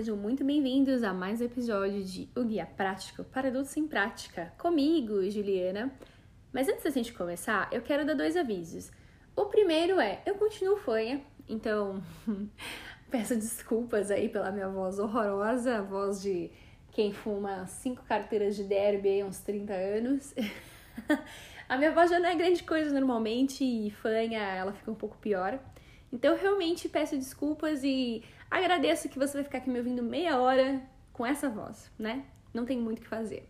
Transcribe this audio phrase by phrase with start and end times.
[0.00, 4.50] sejam muito bem-vindos a mais um episódio de O Guia Prático para Adultos em Prática,
[4.56, 5.92] comigo, Juliana.
[6.50, 8.90] Mas antes da gente começar, eu quero dar dois avisos.
[9.36, 12.02] O primeiro é, eu continuo fanha, então
[13.10, 16.50] peço desculpas aí pela minha voz horrorosa, a voz de
[16.92, 20.34] quem fuma cinco carteiras de derby há uns 30 anos.
[21.68, 25.18] a minha voz já não é grande coisa normalmente e fanha ela fica um pouco
[25.18, 25.60] pior.
[26.10, 30.82] Então realmente peço desculpas e agradeço que você vai ficar aqui me ouvindo meia hora
[31.12, 32.24] com essa voz, né?
[32.52, 33.48] Não tem muito o que fazer.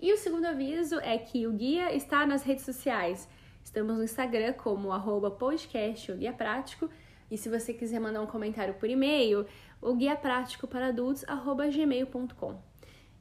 [0.00, 3.28] E o segundo aviso é que o guia está nas redes sociais.
[3.62, 6.88] Estamos no Instagram como arroba podcast, o guia prático.
[7.30, 9.46] E se você quiser mandar um comentário por e-mail,
[9.80, 12.60] o guia prático para adultos, arroba gmail.com.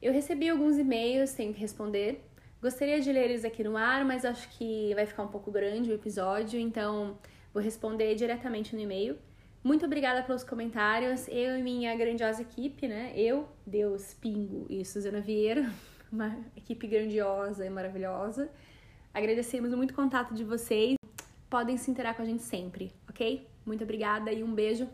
[0.02, 2.26] Eu recebi alguns e-mails, tenho que responder.
[2.62, 5.92] Gostaria de ler eles aqui no ar, mas acho que vai ficar um pouco grande
[5.92, 7.18] o episódio, então
[7.54, 9.18] Vou responder diretamente no e-mail.
[9.62, 11.28] Muito obrigada pelos comentários.
[11.28, 13.12] Eu e minha grandiosa equipe, né?
[13.14, 15.70] Eu, Deus, Pingo e Suzana Vieira,
[16.10, 18.50] uma equipe grandiosa e maravilhosa.
[19.14, 20.96] Agradecemos muito o contato de vocês.
[21.50, 23.46] Podem se interar com a gente sempre, ok?
[23.66, 24.88] Muito obrigada e um beijo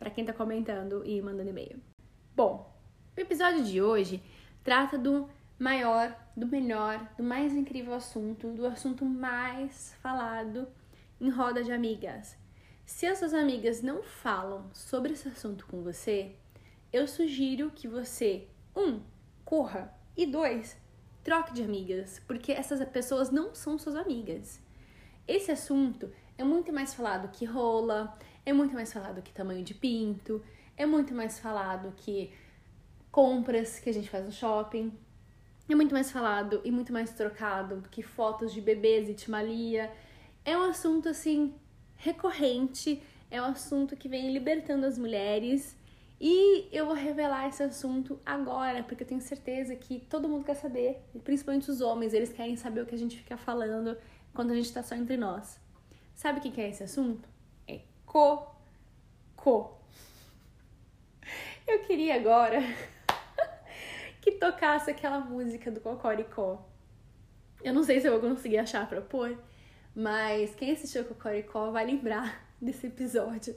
[0.00, 1.80] para quem tá comentando e mandando e-mail.
[2.34, 2.74] Bom,
[3.16, 4.20] o episódio de hoje
[4.64, 10.66] trata do maior, do melhor, do mais incrível assunto, do assunto mais falado
[11.20, 12.41] em roda de amigas.
[12.94, 16.36] Se as suas amigas não falam sobre esse assunto com você,
[16.92, 19.00] eu sugiro que você, um,
[19.46, 20.76] corra e dois,
[21.24, 24.60] troque de amigas, porque essas pessoas não são suas amigas.
[25.26, 29.72] Esse assunto é muito mais falado que rola, é muito mais falado que tamanho de
[29.72, 30.44] pinto,
[30.76, 32.30] é muito mais falado que
[33.10, 34.92] compras que a gente faz no shopping,
[35.66, 39.90] é muito mais falado e muito mais trocado do que fotos de bebês e timalia
[40.44, 41.54] é um assunto assim
[42.02, 45.76] recorrente, é um assunto que vem libertando as mulheres.
[46.20, 50.54] E eu vou revelar esse assunto agora, porque eu tenho certeza que todo mundo quer
[50.54, 53.96] saber, principalmente os homens, eles querem saber o que a gente fica falando
[54.34, 55.60] quando a gente tá só entre nós.
[56.14, 57.28] Sabe o que é esse assunto?
[57.66, 59.72] É cocô.
[61.66, 62.60] Eu queria agora
[64.20, 66.64] que tocasse aquela música do Cocoricó.
[67.62, 69.38] Eu não sei se eu vou conseguir achar pra pôr,
[69.94, 73.54] mas quem assistiu Cocoricó vai lembrar desse episódio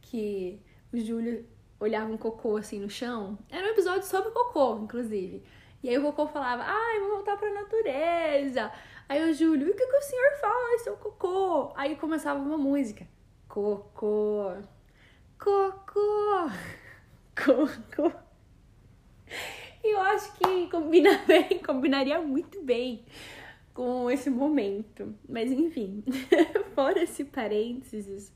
[0.00, 0.60] que
[0.92, 1.46] o Júlio
[1.80, 3.38] olhava um cocô assim no chão.
[3.50, 5.42] Era um episódio sobre cocô, inclusive.
[5.82, 8.70] E aí o cocô falava, ai, vou voltar pra natureza.
[9.08, 11.72] Aí o Júlio, o que, que o senhor faz, seu cocô?
[11.74, 13.06] Aí começava uma música.
[13.48, 14.52] Cocô,
[15.38, 16.50] cocô,
[17.34, 18.12] cocô.
[19.84, 23.04] E eu acho que combina bem, combinaria muito bem
[23.72, 25.14] com esse momento.
[25.28, 26.04] Mas enfim,
[26.74, 28.32] fora esse parênteses,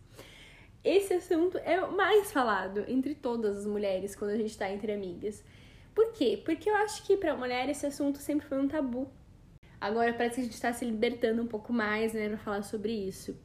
[0.82, 4.92] esse assunto é o mais falado entre todas as mulheres quando a gente tá entre
[4.92, 5.44] amigas.
[5.94, 6.40] Por quê?
[6.44, 9.10] Porque eu acho que pra mulher esse assunto sempre foi um tabu.
[9.80, 12.92] Agora parece que a gente tá se libertando um pouco mais, né, pra falar sobre
[12.92, 13.36] isso.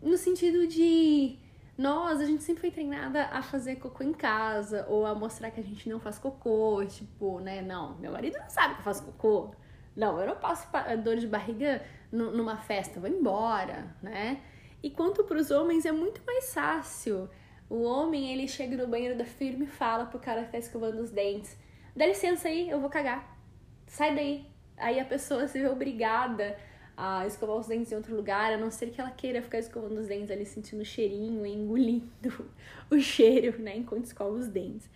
[0.00, 1.38] No sentido de
[1.76, 5.60] nós, a gente sempre foi treinada a fazer cocô em casa ou a mostrar que
[5.60, 7.62] a gente não faz cocô, tipo, né?
[7.62, 9.54] Não, meu marido não sabe que eu faço cocô.
[9.94, 10.68] Não, eu não passo
[11.02, 14.40] dor de barriga numa festa, vou embora, né?
[14.82, 17.28] E quanto para os homens é muito mais fácil.
[17.68, 21.00] O homem, ele chega no banheiro da firma e fala pro cara que tá escovando
[21.00, 21.56] os dentes:
[21.94, 23.38] dá licença aí, eu vou cagar.
[23.86, 24.46] Sai daí.
[24.76, 26.58] Aí a pessoa se vê obrigada
[26.96, 29.98] a escovar os dentes em outro lugar, a não ser que ela queira ficar escovando
[29.98, 32.50] os dentes ali, sentindo o cheirinho engolindo
[32.90, 34.90] o cheiro, né, enquanto escova os dentes.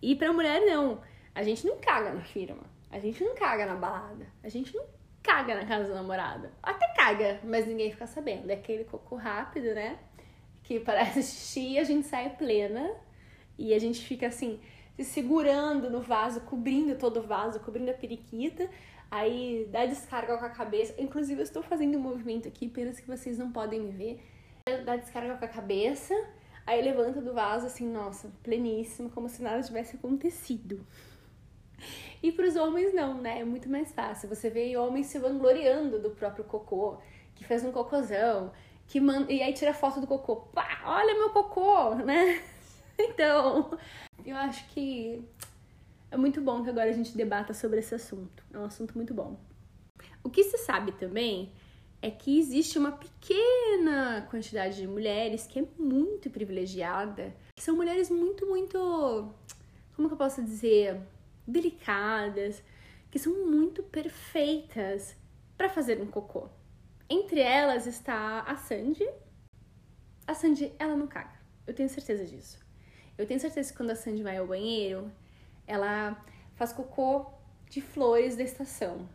[0.00, 1.00] E pra mulher, não.
[1.34, 2.73] A gente não caga na firma.
[2.94, 4.24] A gente não caga na balada.
[4.40, 4.84] A gente não
[5.20, 6.48] caga na casa do namorado.
[6.62, 8.48] Até caga, mas ninguém fica sabendo.
[8.48, 9.98] É aquele cocô rápido, né?
[10.62, 12.88] Que parece xixi a gente sai plena.
[13.58, 14.60] E a gente fica assim,
[14.96, 18.70] se segurando no vaso, cobrindo todo o vaso, cobrindo a periquita.
[19.10, 20.94] Aí dá descarga com a cabeça.
[20.96, 24.24] Inclusive, eu estou fazendo um movimento aqui, apenas que vocês não podem me ver.
[24.84, 26.14] Dá descarga com a cabeça.
[26.64, 30.86] Aí levanta do vaso assim, nossa, pleníssimo, como se nada tivesse acontecido.
[32.22, 33.40] E para os homens não, né?
[33.40, 34.28] É muito mais fácil.
[34.28, 36.98] Você vê homens se vangloriando do próprio cocô,
[37.34, 38.52] que fez um cocôzão,
[38.86, 40.36] que manda e aí tira foto do cocô.
[40.36, 42.42] Pá, olha meu cocô, né?
[42.96, 43.76] Então,
[44.24, 45.20] eu acho que
[46.12, 48.44] é muito bom que agora a gente debata sobre esse assunto.
[48.52, 49.36] É um assunto muito bom.
[50.22, 51.52] O que se sabe também
[52.00, 58.10] é que existe uma pequena quantidade de mulheres que é muito privilegiada, que são mulheres
[58.10, 58.78] muito, muito.
[59.96, 61.00] Como que eu posso dizer?
[61.46, 62.62] Delicadas,
[63.10, 65.16] que são muito perfeitas
[65.56, 66.48] para fazer um cocô.
[67.08, 69.08] Entre elas está a Sandy.
[70.26, 71.38] A Sandy, ela não caga.
[71.66, 72.58] Eu tenho certeza disso.
[73.16, 75.10] Eu tenho certeza que quando a Sandy vai ao banheiro,
[75.66, 76.22] ela
[76.54, 77.30] faz cocô
[77.68, 79.08] de flores da estação.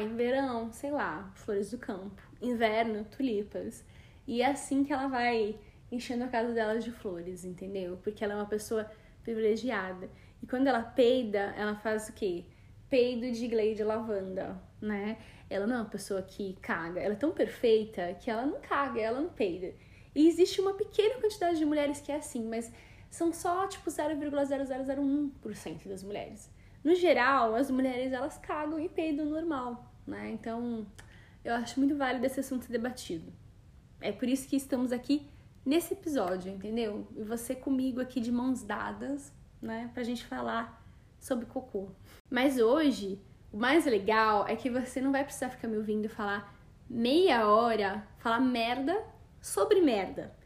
[0.00, 2.22] Em verão, sei lá, flores do campo.
[2.40, 3.84] Inverno, tulipas.
[4.26, 5.58] E é assim que ela vai
[5.90, 7.98] enchendo a casa dela de flores, entendeu?
[8.02, 8.88] Porque ela é uma pessoa
[9.22, 10.08] privilegiada.
[10.44, 12.44] E quando ela peida, ela faz o quê?
[12.90, 15.16] Peido de Glade lavanda, né?
[15.48, 17.00] Ela não é uma pessoa que caga.
[17.00, 19.74] Ela é tão perfeita que ela não caga, ela não peida.
[20.14, 22.70] E existe uma pequena quantidade de mulheres que é assim, mas
[23.08, 26.50] são só tipo 0,0001% das mulheres.
[26.84, 30.30] No geral, as mulheres elas cagam e peidam normal, né?
[30.30, 30.86] Então,
[31.42, 33.32] eu acho muito válido esse assunto debatido.
[33.98, 35.26] É por isso que estamos aqui
[35.64, 37.08] nesse episódio, entendeu?
[37.16, 39.32] E você comigo aqui de mãos dadas,
[39.64, 40.82] né, pra gente falar
[41.18, 41.88] sobre cocô.
[42.30, 43.18] Mas hoje,
[43.50, 46.54] o mais legal é que você não vai precisar ficar me ouvindo falar
[46.88, 49.02] meia hora, falar merda
[49.40, 50.36] sobre merda.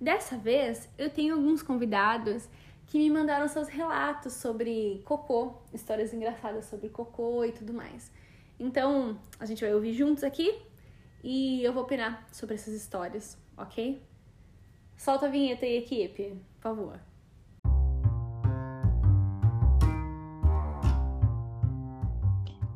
[0.00, 2.48] Dessa vez, eu tenho alguns convidados
[2.86, 8.10] que me mandaram seus relatos sobre cocô, histórias engraçadas sobre cocô e tudo mais.
[8.58, 10.60] Então, a gente vai ouvir juntos aqui
[11.22, 14.02] e eu vou opinar sobre essas histórias, ok?
[14.96, 17.11] Solta a vinheta aí, equipe, por favor.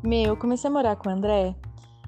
[0.06, 1.56] Meu, eu comecei a morar com o André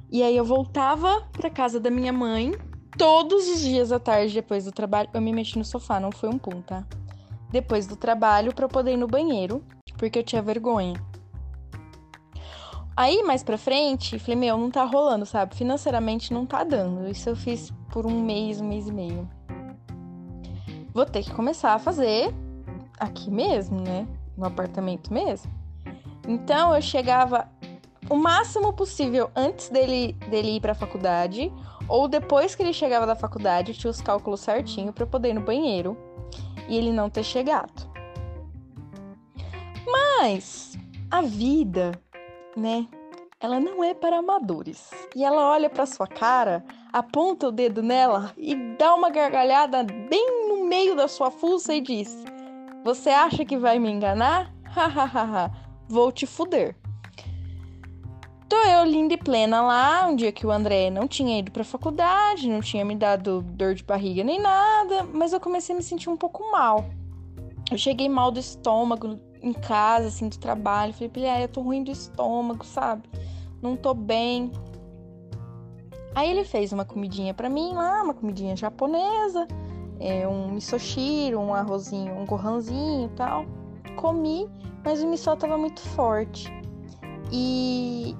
[0.09, 2.53] e aí eu voltava pra casa da minha mãe
[2.97, 6.29] todos os dias à tarde depois do trabalho, eu me meti no sofá, não foi
[6.29, 6.85] um pum, tá?
[7.51, 9.65] Depois do trabalho para poder ir no banheiro,
[9.97, 10.95] porque eu tinha vergonha.
[12.97, 15.57] Aí, mais pra frente, falei, meu, não tá rolando, sabe?
[15.57, 17.11] Financeiramente não tá dando.
[17.11, 19.29] Isso eu fiz por um mês, um mês e meio.
[20.95, 22.33] Vou ter que começar a fazer
[22.97, 24.07] aqui mesmo, né?
[24.37, 25.51] No apartamento mesmo.
[26.29, 27.49] Então eu chegava
[28.11, 31.53] o máximo possível antes dele, dele ir pra faculdade
[31.89, 35.41] ou depois que ele chegava da faculdade, tinha os cálculos certinho para poder ir no
[35.41, 35.97] banheiro
[36.69, 37.89] e ele não ter chegado.
[39.87, 40.77] Mas
[41.11, 41.93] a vida,
[42.57, 42.87] né?
[43.41, 44.91] Ela não é para amadores.
[45.15, 50.49] E ela olha para sua cara, aponta o dedo nela e dá uma gargalhada bem
[50.49, 52.25] no meio da sua fuça e diz:
[52.85, 54.53] Você acha que vai me enganar?
[54.65, 55.53] Hahaha,
[55.89, 56.77] vou te fuder.
[58.49, 61.63] Tô eu linda e plena lá, um dia que o André não tinha ido pra
[61.63, 65.85] faculdade, não tinha me dado dor de barriga nem nada, mas eu comecei a me
[65.85, 66.87] sentir um pouco mal.
[67.71, 70.95] Eu cheguei mal do estômago em casa, assim, do trabalho.
[70.95, 73.03] Falei, ah, eu tô ruim do estômago, sabe?
[73.61, 74.51] Não tô bem.
[76.15, 79.47] Aí ele fez uma comidinha para mim lá, uma comidinha japonesa,
[80.01, 83.45] é, um misoshiro, um arrozinho, um gohanzinho e tal.
[83.97, 84.49] Comi,
[84.83, 86.51] mas o miso tava muito forte.
[87.31, 88.17] E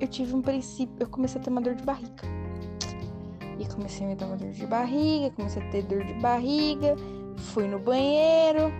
[0.00, 2.24] eu tive um princípio, eu comecei a ter uma dor de barriga.
[3.58, 6.96] E comecei a me dar uma dor de barriga, comecei a ter dor de barriga,
[7.36, 8.72] fui no banheiro.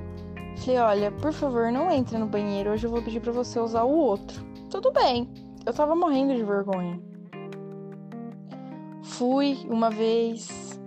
[0.57, 3.85] Falei, olha, por favor, não entre no banheiro, hoje eu vou pedir para você usar
[3.85, 4.43] o outro.
[4.71, 5.29] Tudo bem.
[5.67, 6.99] Eu tava morrendo de vergonha.
[9.03, 10.81] Fui uma vez,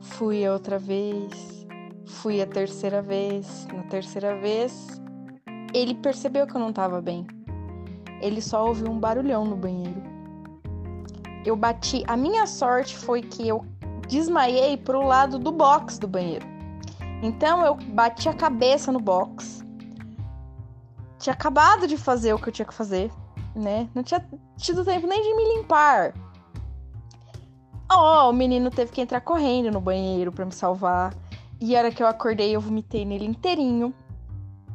[0.00, 1.66] fui a outra vez,
[2.04, 3.66] fui a terceira vez.
[3.74, 5.00] Na terceira vez,
[5.74, 7.26] ele percebeu que eu não tava bem
[8.22, 10.02] ele só ouviu um barulhão no banheiro.
[11.44, 12.04] Eu bati.
[12.06, 13.66] A minha sorte foi que eu
[14.08, 16.46] desmaiei pro lado do box do banheiro.
[17.22, 19.64] Então eu bati a cabeça no box.
[21.18, 23.10] Tinha acabado de fazer o que eu tinha que fazer,
[23.54, 23.88] né?
[23.94, 24.24] Não tinha
[24.56, 26.14] tido tempo nem de me limpar.
[27.90, 31.14] Oh, o menino teve que entrar correndo no banheiro para me salvar.
[31.60, 33.94] E a hora que eu acordei, eu vomitei nele inteirinho.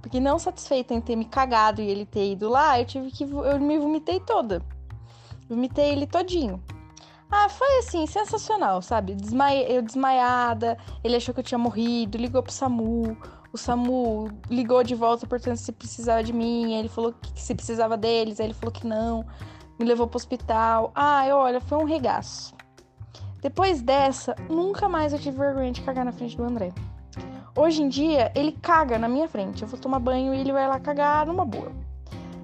[0.01, 3.24] Porque não satisfeita em ter me cagado e ele ter ido lá, eu tive que.
[3.24, 4.62] Eu me vomitei toda.
[5.50, 6.62] Vomitei ele todinho.
[7.30, 9.18] Ah, foi assim, sensacional, sabe?
[9.68, 13.18] Eu desmaiada, ele achou que eu tinha morrido, ligou pro SAMU.
[13.51, 16.74] O SAMU ligou de volta perguntando se precisava de mim.
[16.74, 19.25] Ele falou que se precisava deles, aí ele falou que não.
[19.77, 20.92] Me levou pro hospital.
[20.96, 22.56] Ah, olha, foi um regaço.
[23.42, 26.74] Depois dessa, nunca mais eu tive vergonha de cagar na frente do André.
[27.57, 29.63] Hoje em dia, ele caga na minha frente.
[29.63, 31.71] Eu vou tomar banho e ele vai lá cagar numa boa.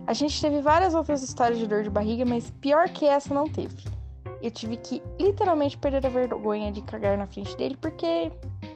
[0.08, 3.48] A gente teve várias outras histórias de dor de barriga, mas pior que essa não
[3.48, 3.84] teve.
[4.42, 8.32] Eu tive que literalmente perder a vergonha de cagar na frente dele porque,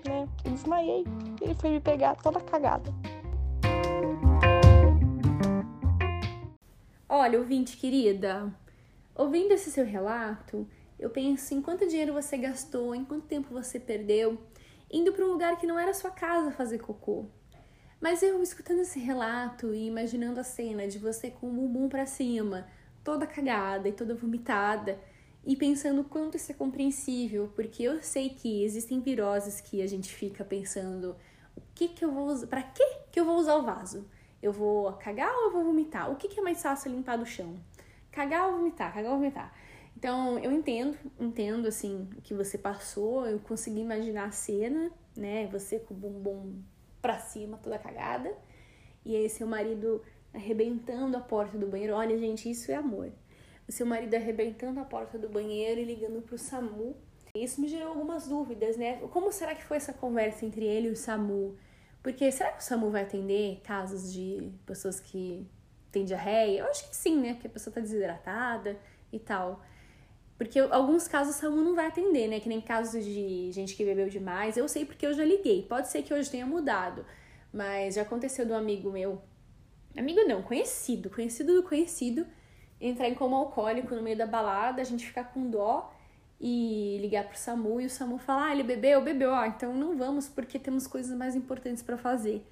[0.07, 1.05] né, eu desmaiei.
[1.41, 2.93] Ele foi me pegar toda cagada.
[7.09, 8.53] Olha, ouvinte querida,
[9.15, 10.67] ouvindo esse seu relato,
[10.99, 14.37] eu penso em quanto dinheiro você gastou, em quanto tempo você perdeu
[14.91, 17.25] indo para um lugar que não era sua casa fazer cocô.
[17.99, 22.05] Mas eu escutando esse relato e imaginando a cena de você com o bumbum para
[22.05, 22.67] cima,
[23.03, 24.99] toda cagada e toda vomitada,
[25.45, 30.13] e pensando quanto isso é compreensível, porque eu sei que existem viroses que a gente
[30.13, 31.15] fica pensando,
[31.55, 32.47] O que que eu vou usar?
[32.47, 34.05] Pra que que eu vou usar o vaso?
[34.41, 36.11] Eu vou cagar ou eu vou vomitar?
[36.11, 37.55] O que que é mais fácil limpar do chão?
[38.11, 38.93] Cagar ou vomitar?
[38.93, 39.51] Cagar ou vomitar?
[39.97, 45.47] Então, eu entendo, entendo, assim, o que você passou, eu consegui imaginar a cena, né?
[45.47, 46.61] Você com o bumbum
[47.01, 48.31] pra cima, toda cagada,
[49.03, 51.95] e aí seu marido arrebentando a porta do banheiro.
[51.95, 53.11] Olha, gente, isso é amor.
[53.67, 56.95] O seu marido arrebentando a porta do banheiro e ligando pro SAMU.
[57.33, 58.97] Isso me gerou algumas dúvidas, né?
[59.09, 61.57] Como será que foi essa conversa entre ele e o SAMU?
[62.03, 65.49] Porque será que o SAMU vai atender casos de pessoas que
[65.91, 66.59] têm diarreia?
[66.59, 67.33] Eu acho que sim, né?
[67.33, 68.77] Porque a pessoa tá desidratada
[69.11, 69.65] e tal.
[70.37, 72.39] Porque alguns casos o SAMU não vai atender, né?
[72.39, 74.55] Que nem casos de gente que bebeu demais.
[74.55, 75.63] Eu sei porque eu já liguei.
[75.63, 77.05] Pode ser que hoje tenha mudado.
[77.51, 79.21] Mas já aconteceu do amigo meu.
[79.97, 81.09] Amigo não, conhecido.
[81.09, 82.27] Conhecido do conhecido.
[82.79, 85.91] Entrar em coma alcoólico no meio da balada, a gente ficar com dó
[86.39, 89.97] e ligar pro SAMU e o SAMU falar: ah, ele bebeu, bebeu, ó, então não
[89.97, 92.45] vamos porque temos coisas mais importantes para fazer.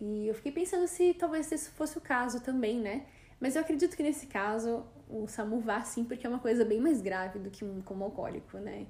[0.00, 3.06] E eu fiquei pensando se talvez esse fosse o caso também, né?
[3.40, 6.80] Mas eu acredito que nesse caso o SAMU vá sim, porque é uma coisa bem
[6.80, 8.86] mais grave do que um coma alcoólico, né?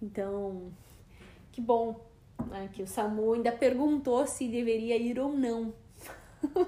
[0.00, 0.72] Então,
[1.52, 2.06] que bom
[2.48, 5.74] né, que o SAMU ainda perguntou se deveria ir ou não.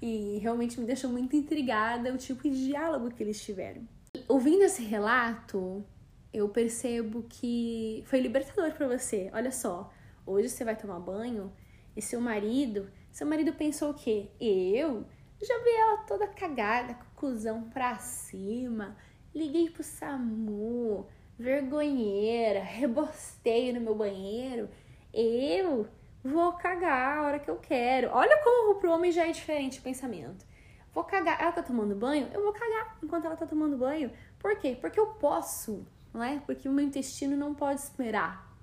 [0.00, 3.86] e realmente me deixou muito intrigada o tipo de diálogo que eles tiveram.
[4.28, 5.84] Ouvindo esse relato,
[6.32, 9.30] eu percebo que foi libertador para você.
[9.32, 9.92] Olha só,
[10.24, 11.52] hoje você vai tomar banho
[11.96, 14.28] e seu marido, seu marido pensou o quê?
[14.40, 15.04] Eu
[15.44, 18.96] já vi ela toda cagada, com o cuzão pra cima.
[19.34, 21.06] Liguei pro SAMU,
[21.38, 24.68] vergonheira, rebostei no meu banheiro.
[25.12, 25.86] Eu
[26.22, 28.10] vou cagar a hora que eu quero.
[28.12, 30.46] Olha como pro homem já é diferente o pensamento.
[30.92, 31.40] Vou cagar.
[31.40, 32.28] Ela tá tomando banho?
[32.32, 34.10] Eu vou cagar enquanto ela tá tomando banho.
[34.38, 34.78] Por quê?
[34.80, 36.40] Porque eu posso, não é?
[36.46, 38.56] Porque o meu intestino não pode esperar.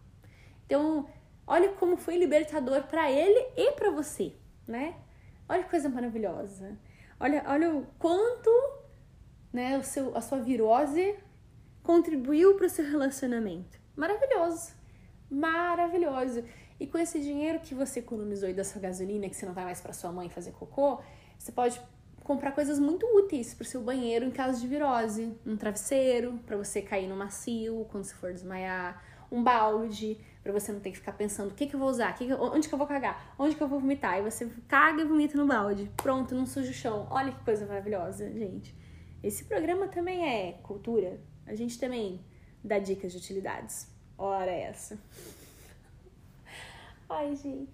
[0.66, 1.10] Então,
[1.46, 4.34] olha como foi libertador para ele e para você,
[4.66, 4.96] né?
[5.52, 6.78] Olha que coisa maravilhosa.
[7.20, 8.50] Olha, olha o quanto
[9.52, 11.14] né, o seu, a sua virose
[11.84, 13.78] contribuiu para o seu relacionamento.
[13.94, 14.72] Maravilhoso.
[15.30, 16.46] Maravilhoso.
[16.80, 19.66] E com esse dinheiro que você economizou e da sua gasolina, que você não vai
[19.66, 21.02] mais para sua mãe fazer cocô,
[21.38, 21.82] você pode
[22.24, 25.38] comprar coisas muito úteis para o seu banheiro em caso de virose.
[25.46, 30.72] Um travesseiro para você cair no macio quando você for desmaiar, um balde para você
[30.72, 32.74] não ter que ficar pensando o que, que eu vou usar, que que onde que
[32.74, 34.18] eu vou cagar, onde que eu vou vomitar.
[34.18, 35.92] E você caga e vomita no balde.
[35.98, 37.08] Pronto, não suja o chão.
[37.10, 38.76] Olha que coisa maravilhosa, gente.
[39.22, 41.22] Esse programa também é cultura.
[41.46, 42.26] A gente também
[42.64, 43.88] dá dicas de utilidades.
[44.18, 45.00] Ora essa.
[47.08, 47.72] Ai, gente.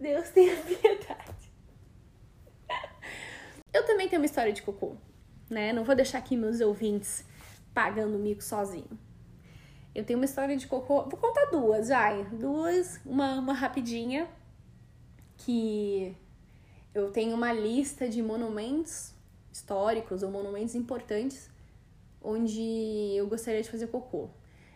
[0.00, 1.48] Deus tenha piedade.
[3.72, 4.96] Eu também tenho uma história de cocô,
[5.50, 5.72] né?
[5.72, 7.24] Não vou deixar aqui meus ouvintes
[7.74, 8.98] pagando mico sozinho.
[9.94, 11.02] Eu tenho uma história de cocô.
[11.02, 12.24] Vou contar duas, vai.
[12.24, 14.28] Duas, uma, uma rapidinha.
[15.36, 16.16] Que
[16.94, 19.12] eu tenho uma lista de monumentos
[19.52, 21.50] históricos ou monumentos importantes
[22.22, 24.28] onde eu gostaria de fazer cocô.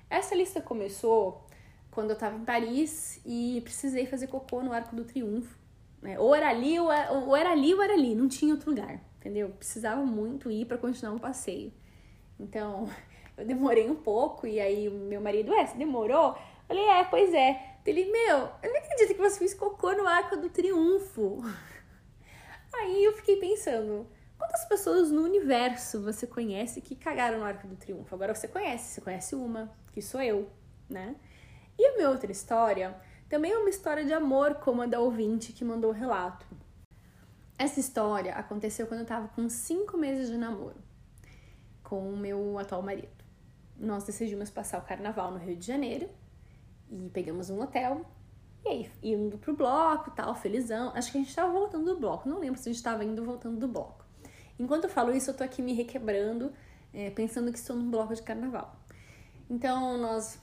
[0.08, 1.46] Essa lista começou
[1.90, 5.58] quando eu tava em Paris e precisei fazer cocô no Arco do Triunfo.
[6.00, 6.18] Né?
[6.18, 8.14] Ou era ali, ou era, ou era ali, ou era ali.
[8.14, 9.50] Não tinha outro lugar, entendeu?
[9.50, 11.72] Precisava muito ir para continuar um passeio.
[12.38, 12.88] Então,
[13.36, 16.28] eu demorei um pouco, e aí o meu marido, é, você demorou?
[16.28, 17.76] Eu falei, é, pois é.
[17.84, 21.42] Ele, meu, eu não acredito que você fez cocô no Arco do Triunfo.
[22.72, 24.06] Aí eu fiquei pensando,
[24.38, 28.14] quantas pessoas no universo você conhece que cagaram no Arco do Triunfo?
[28.14, 30.48] Agora você conhece, você conhece uma, que sou eu,
[30.88, 31.16] né?
[31.76, 32.96] E a minha outra história
[33.28, 36.46] também é uma história de amor, como a da ouvinte que mandou o relato.
[37.58, 40.80] Essa história aconteceu quando eu tava com cinco meses de namoro
[41.82, 43.21] com o meu atual marido
[43.82, 46.08] nós decidimos passar o carnaval no Rio de Janeiro
[46.88, 48.06] e pegamos um hotel.
[48.64, 50.92] E aí, indo pro bloco tal, felizão.
[50.94, 52.28] Acho que a gente tava voltando do bloco.
[52.28, 54.04] Não lembro se a gente tava indo voltando do bloco.
[54.58, 56.52] Enquanto eu falo isso, eu tô aqui me requebrando,
[56.94, 58.76] é, pensando que estou num bloco de carnaval.
[59.50, 60.38] Então, nós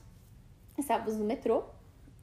[0.77, 1.63] estávamos no metrô.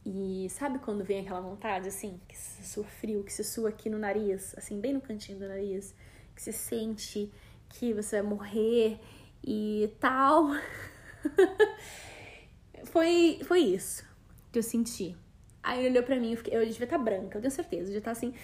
[0.04, 3.88] E sabe quando vem aquela vontade, assim, que se sua frio, que se sua aqui
[3.88, 5.94] no nariz, assim, bem no cantinho do nariz,
[6.34, 7.32] que você sente
[7.68, 9.00] que você vai morrer
[9.42, 10.48] e tal.
[12.84, 14.04] foi, foi isso
[14.52, 15.16] que eu senti.
[15.62, 17.82] Aí ele olhou pra mim, eu, fiquei, eu devia estar tá branca, eu tenho certeza,
[17.82, 18.34] eu devia estar tá, assim,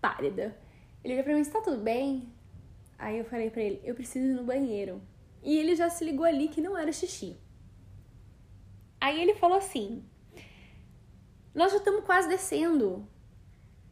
[0.00, 0.56] pálida.
[1.02, 2.28] Ele olhou pra mim, está tudo bem?
[2.98, 5.02] Aí eu falei pra ele, eu preciso ir no banheiro.
[5.42, 7.36] E ele já se ligou ali que não era xixi.
[9.00, 10.04] Aí ele falou assim:
[11.54, 13.06] Nós já estamos quase descendo.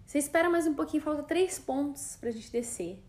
[0.04, 3.02] Você espera mais um pouquinho, falta três pontos pra gente descer.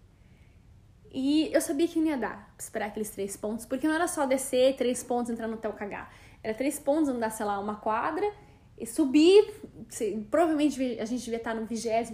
[1.18, 4.26] E eu sabia que não ia dar esperar aqueles três pontos, porque não era só
[4.26, 6.14] descer, três pontos, entrar no hotel cagar.
[6.44, 8.30] Era três pontos, andar, sei lá, uma quadra
[8.86, 9.54] subir,
[10.30, 12.12] provavelmente a gente devia estar no 22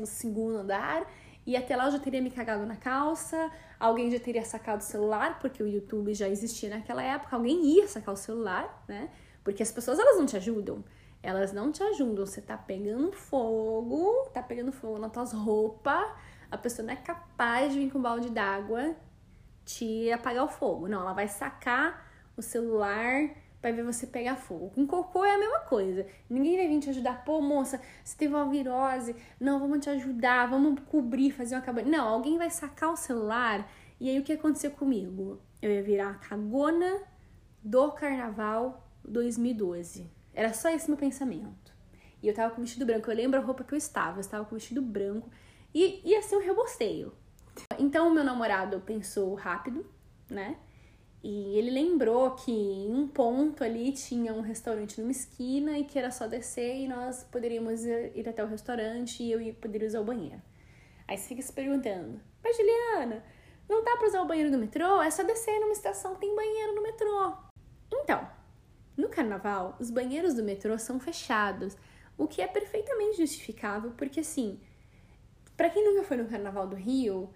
[0.55, 1.11] andar,
[1.43, 4.83] e até lá eu já teria me cagado na calça, alguém já teria sacado o
[4.83, 9.09] celular, porque o YouTube já existia naquela época, alguém ia sacar o celular, né?
[9.43, 10.83] Porque as pessoas elas não te ajudam.
[11.23, 12.25] Elas não te ajudam.
[12.25, 16.05] Você tá pegando fogo, tá pegando fogo nas tuas roupas,
[16.51, 18.95] a pessoa não é capaz de vir com um balde d'água
[19.65, 20.87] te apagar o fogo.
[20.87, 22.05] Não, ela vai sacar
[22.35, 23.29] o celular
[23.61, 24.71] para ver você pegar fogo.
[24.71, 26.05] Com cocô é a mesma coisa.
[26.29, 27.23] Ninguém vai vir te ajudar.
[27.23, 29.15] Pô, moça, você teve uma virose.
[29.39, 31.89] Não, vamos te ajudar, vamos cobrir, fazer uma cabana.
[31.89, 33.69] Não, alguém vai sacar o celular.
[33.99, 35.39] E aí o que aconteceu comigo?
[35.61, 37.01] Eu ia virar a cagona
[37.63, 40.09] do carnaval 2012.
[40.33, 41.71] Era só esse meu pensamento.
[42.23, 43.09] E eu tava com vestido branco.
[43.11, 44.17] Eu lembro a roupa que eu estava.
[44.17, 45.29] Eu estava com vestido branco.
[45.73, 47.13] E ia ser um rebosteio.
[47.79, 49.85] Então o meu namorado pensou rápido,
[50.29, 50.57] né?
[51.23, 55.99] E ele lembrou que em um ponto ali tinha um restaurante numa esquina e que
[55.99, 60.05] era só descer e nós poderíamos ir até o restaurante e eu poderia usar o
[60.05, 60.41] banheiro.
[61.07, 63.23] Aí você fica se perguntando, mas Juliana,
[63.69, 65.01] não dá pra usar o banheiro do metrô?
[65.01, 67.33] É só descer numa estação, tem banheiro no metrô.
[67.93, 68.27] Então,
[68.97, 71.77] no carnaval, os banheiros do metrô são fechados,
[72.17, 74.59] o que é perfeitamente justificável, porque assim,
[75.61, 77.29] para quem nunca foi no carnaval do Rio,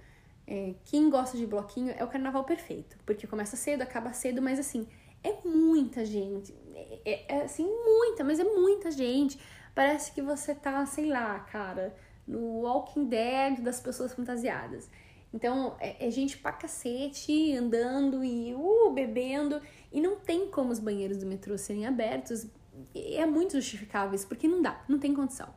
[0.48, 4.58] é, quem gosta de bloquinho é o carnaval perfeito, porque começa cedo, acaba cedo, mas
[4.58, 4.88] assim,
[5.24, 6.52] é muita gente.
[6.74, 9.40] É, é, é, assim, muita, mas é muita gente.
[9.76, 11.96] Parece que você tá, sei lá, cara,
[12.28, 14.90] no Walking Dead das pessoas fantasiadas.
[15.32, 19.62] Então, é, é gente pra cacete andando e uh, bebendo.
[19.94, 22.48] E não tem como os banheiros do metrô serem abertos.
[22.96, 25.54] É muito justificável isso, porque não dá, não tem condição.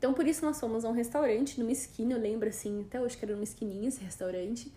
[0.00, 3.18] Então, por isso nós fomos a um restaurante numa esquina, eu lembro assim, até hoje
[3.18, 4.72] que era numa esquininha esse restaurante.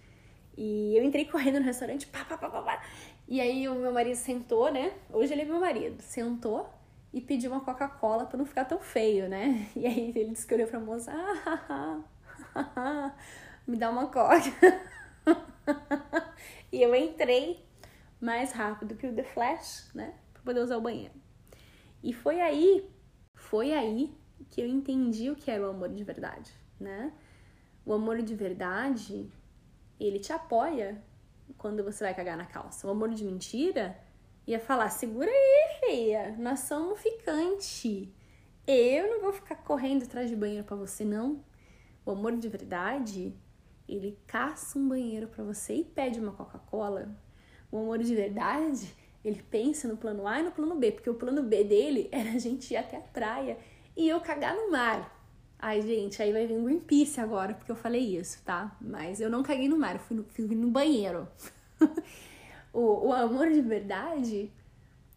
[0.57, 2.83] E eu entrei correndo no restaurante, pá, pá, pá, pá, pá.
[3.25, 4.91] E aí o meu marido sentou, né?
[5.09, 6.01] Hoje ele é meu marido.
[6.01, 6.69] Sentou
[7.13, 9.69] e pediu uma Coca-Cola para não ficar tão feio, né?
[9.77, 13.13] E aí ele disse que olhou pra moça, ah,
[13.65, 14.51] me dá uma Coca.
[16.69, 17.65] e eu entrei
[18.19, 20.15] mais rápido que o The Flash, né?
[20.33, 21.13] Pra poder usar o banheiro.
[22.03, 22.85] E foi aí,
[23.35, 24.13] foi aí
[24.49, 27.11] que eu entendi o que era o amor de verdade, né?
[27.85, 29.29] O amor de verdade,
[29.99, 31.01] ele te apoia
[31.57, 32.87] quando você vai cagar na calça.
[32.87, 33.97] O amor de mentira
[34.47, 38.13] ia falar: segura aí, feia, nós somos ficante.
[38.65, 41.43] Eu não vou ficar correndo atrás de banheiro para você, não.
[42.05, 43.35] O amor de verdade,
[43.87, 47.13] ele caça um banheiro para você e pede uma Coca-Cola.
[47.71, 51.15] O amor de verdade, ele pensa no plano A e no plano B, porque o
[51.15, 53.57] plano B dele era a gente ir até a praia
[53.95, 55.11] e eu cagar no mar.
[55.59, 58.75] Ai, gente, aí vai vir um Greenpeace agora, porque eu falei isso, tá?
[58.81, 61.27] Mas eu não caguei no mar, eu fui no, fui no banheiro.
[62.73, 64.51] o, o amor de verdade,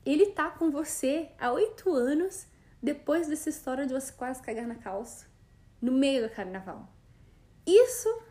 [0.05, 2.47] ele tá com você há oito anos
[2.81, 5.27] depois dessa história de você quase cagar na calça,
[5.83, 6.89] no meio do carnaval.
[7.67, 8.23] Isso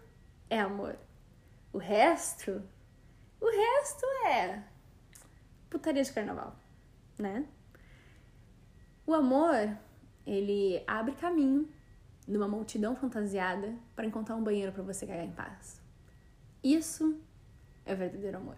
[0.50, 0.98] é amor.
[1.74, 2.64] O resto,
[3.42, 4.64] o resto é
[5.70, 6.56] putaria de carnaval,
[7.20, 7.46] né?
[9.06, 9.78] O amor
[10.26, 11.70] ele abre caminho
[12.28, 15.80] numa multidão fantasiada para encontrar um banheiro para você cagar em paz.
[16.64, 17.20] Isso
[17.86, 18.56] é o verdadeiro amor.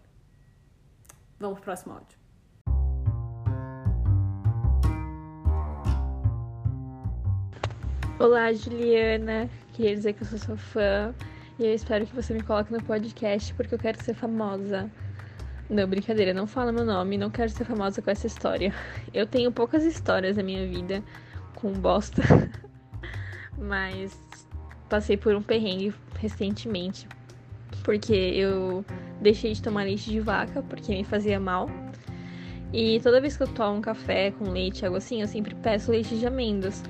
[1.37, 2.17] Vamos pro próximo áudio.
[8.17, 9.49] Olá, Juliana.
[9.73, 11.13] Queria dizer que eu sou sua fã
[11.59, 14.89] e eu espero que você me coloque no podcast porque eu quero ser famosa.
[15.69, 18.73] Não, brincadeira, não fala meu nome, não quero ser famosa com essa história.
[19.13, 21.03] Eu tenho poucas histórias na minha vida
[21.57, 22.21] com bosta.
[23.57, 24.17] Mas
[24.87, 27.07] passei por um perrengue recentemente.
[27.83, 28.85] Porque eu
[29.21, 31.69] deixei de tomar leite de vaca porque me fazia mal.
[32.71, 35.91] E toda vez que eu tomo um café com leite, algo assim, eu sempre peço
[35.91, 36.83] leite de amêndoas.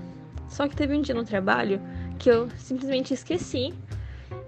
[0.50, 1.80] Só que teve um dia no trabalho
[2.18, 3.74] que eu simplesmente esqueci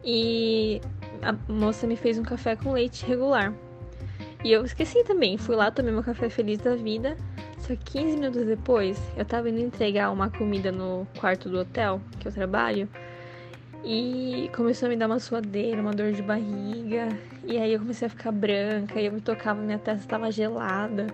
[0.04, 0.82] e
[1.22, 3.54] a moça me fez um café com leite regular.
[4.44, 7.16] E eu esqueci também, fui lá, tomei meu café feliz da vida
[7.76, 12.28] que 15 minutos depois, eu tava indo entregar uma comida no quarto do hotel que
[12.28, 12.88] eu trabalho.
[13.84, 17.08] E começou a me dar uma suadeira, uma dor de barriga.
[17.46, 21.08] E aí eu comecei a ficar branca, e eu me tocava, minha testa estava gelada.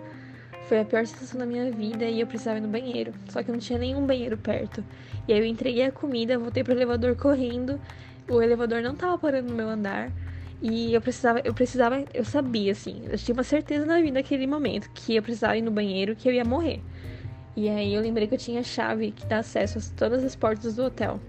[0.68, 3.14] Foi a pior sensação da minha vida e eu precisava ir no banheiro.
[3.30, 4.84] Só que não tinha nenhum banheiro perto.
[5.28, 7.80] E aí eu entreguei a comida, voltei pro elevador correndo.
[8.28, 10.12] O elevador não tava parando no meu andar.
[10.68, 14.48] E eu precisava, eu precisava, eu sabia, assim, eu tinha uma certeza na vida naquele
[14.48, 16.82] momento que eu precisava ir no banheiro, que eu ia morrer.
[17.56, 20.36] E aí eu lembrei que eu tinha a chave que dá acesso a todas as
[20.36, 21.20] portas do hotel.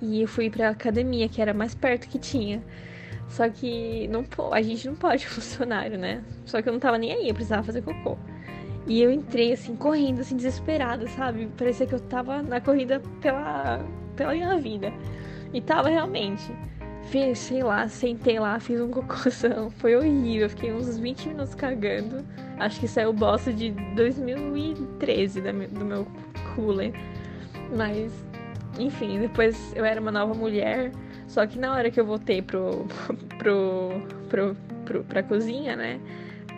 [0.00, 2.62] E eu fui pra academia, que era mais perto que tinha.
[3.28, 6.22] Só que não a gente não pode funcionário, né?
[6.46, 8.16] Só que eu não tava nem aí, eu precisava fazer cocô.
[8.86, 11.48] E eu entrei assim, correndo, assim, desesperada, sabe?
[11.58, 14.92] Parecia que eu tava na corrida pela, pela minha vida.
[15.52, 16.52] E tava realmente.
[17.10, 19.70] Fiz, sei lá, sentei lá, fiz um cocôzão.
[19.80, 20.48] Foi horrível.
[20.50, 22.22] Fiquei uns 20 minutos cagando.
[22.58, 26.06] Acho que saiu o bosta de 2013 do meu
[26.54, 26.92] cooler.
[27.74, 28.12] Mas,
[28.78, 30.92] enfim, depois eu era uma nova mulher.
[31.26, 32.86] Só que na hora que eu voltei pro,
[33.38, 35.98] pro, pro, pro, pra cozinha, né?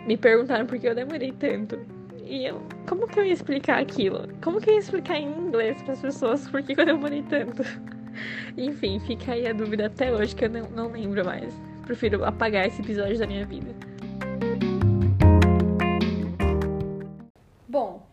[0.05, 1.79] Me perguntaram por que eu demorei tanto.
[2.25, 4.27] E eu, como que eu ia explicar aquilo?
[4.43, 7.63] Como que eu ia explicar em inglês para as pessoas por que eu demorei tanto?
[8.57, 11.53] Enfim, fica aí a dúvida até hoje que eu não, não lembro mais.
[11.85, 13.73] Prefiro apagar esse episódio da minha vida.
[17.67, 18.07] Bom,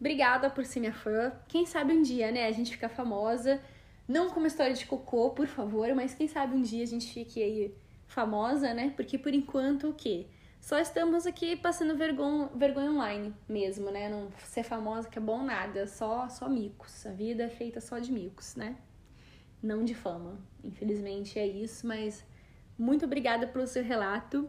[0.00, 1.32] obrigada por ser minha fã.
[1.48, 3.60] Quem sabe um dia, né, a gente fica famosa.
[4.08, 7.42] Não como história de cocô, por favor, mas quem sabe um dia a gente fique
[7.42, 7.74] aí
[8.06, 8.92] famosa, né?
[8.96, 10.26] Porque por enquanto o quê?
[10.60, 14.08] Só estamos aqui passando vergonha, vergonha online mesmo, né?
[14.08, 17.04] Não ser famosa que é bom nada, só só micos.
[17.06, 18.76] A vida é feita só de micos, né?
[19.62, 20.38] Não de fama.
[20.64, 22.24] Infelizmente é isso, mas
[22.78, 24.48] muito obrigada pelo seu relato.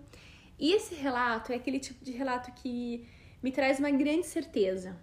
[0.58, 3.08] E esse relato é aquele tipo de relato que
[3.42, 4.98] me traz uma grande certeza.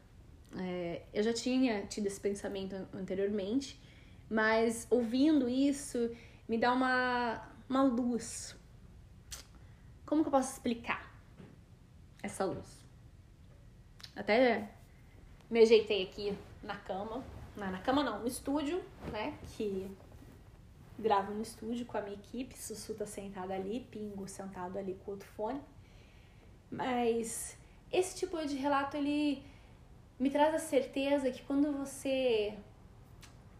[0.58, 3.78] É, eu já tinha tido esse pensamento anteriormente,
[4.28, 6.10] mas ouvindo isso
[6.48, 8.56] me dá uma, uma luz.
[10.04, 11.14] Como que eu posso explicar
[12.22, 12.84] essa luz?
[14.16, 14.68] Até
[15.48, 17.22] me ajeitei aqui na cama
[17.60, 19.38] na, na cama não, no estúdio, né?
[19.52, 19.90] Que
[20.98, 22.58] gravo no estúdio com a minha equipe.
[22.58, 25.60] Sussu tá sentada ali, Pingo sentado ali com outro fone.
[26.70, 27.56] Mas
[27.92, 29.42] esse tipo de relato, ele
[30.18, 32.56] me traz a certeza que quando você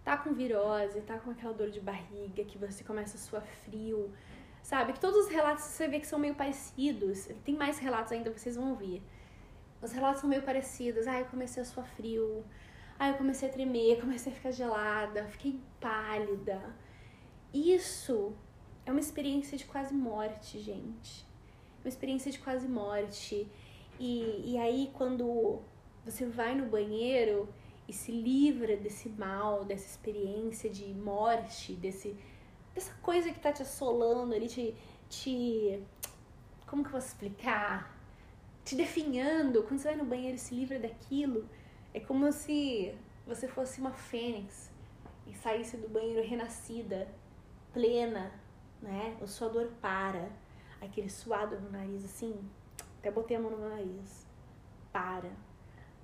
[0.05, 4.11] tá com virose, tá com aquela dor de barriga, que você começa a suar frio,
[4.63, 4.95] sabe?
[4.95, 7.29] Que todos os relatos você vê que são meio parecidos.
[7.45, 9.03] Tem mais relatos ainda, vocês vão ouvir.
[9.83, 11.07] Os relatos são meio parecidos.
[11.07, 12.45] Ah, eu comecei a suar frio.
[13.01, 16.61] Aí eu comecei a tremer, comecei a ficar gelada, fiquei pálida.
[17.51, 18.35] Isso
[18.85, 21.25] é uma experiência de quase morte, gente.
[21.83, 23.49] Uma experiência de quase morte.
[23.99, 25.63] E, e aí, quando
[26.05, 27.49] você vai no banheiro
[27.89, 32.15] e se livra desse mal, dessa experiência de morte, desse,
[32.75, 34.75] dessa coisa que tá te assolando ali, te,
[35.09, 35.83] te.
[36.67, 37.99] Como que eu posso explicar?
[38.63, 39.63] Te definhando.
[39.63, 41.49] Quando você vai no banheiro e se livra daquilo
[41.93, 42.95] é como se
[43.27, 44.71] você fosse uma fênix
[45.27, 47.09] e saísse do banheiro renascida,
[47.73, 48.33] plena,
[48.81, 49.17] né?
[49.21, 50.31] O suador para,
[50.81, 52.49] aquele suado no nariz assim,
[52.99, 54.27] até botei a mão no meu nariz.
[54.93, 55.31] Para.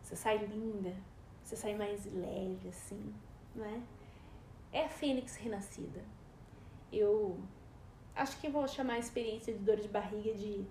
[0.02, 0.94] Você sai linda,
[1.42, 3.14] você sai mais leve assim,
[3.54, 3.82] né?
[4.72, 6.04] É a fênix renascida.
[6.92, 7.40] Eu
[8.14, 10.64] acho que vou chamar a experiência de dor de barriga de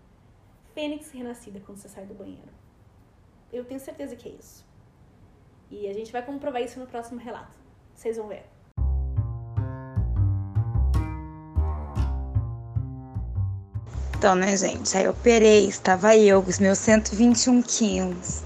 [0.74, 2.54] fênix renascida quando você sai do banheiro.
[3.52, 4.65] Eu tenho certeza que é isso.
[5.70, 7.58] E a gente vai comprovar isso no próximo relato.
[7.96, 8.44] Vocês vão ver.
[14.18, 14.98] Então, né, gente?
[14.98, 18.44] Aí eu operei, estava eu com os meus 121 quilos,